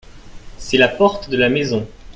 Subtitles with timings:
[0.57, 1.87] C’est la porte de la maison.